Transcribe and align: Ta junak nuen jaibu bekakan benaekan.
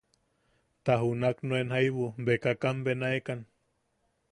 Ta 0.83 0.95
junak 1.01 1.43
nuen 1.49 1.75
jaibu 1.75 2.09
bekakan 2.29 2.83
benaekan. 2.87 3.47